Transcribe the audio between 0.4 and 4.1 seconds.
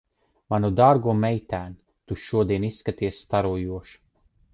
Manu dārgo meitēn, tu šodien izskaties starojoša.